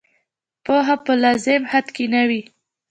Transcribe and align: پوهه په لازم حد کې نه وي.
پوهه 0.63 0.95
په 1.05 1.11
لازم 1.23 1.61
حد 1.71 1.87
کې 1.95 2.05
نه 2.13 2.21
وي. 2.29 2.41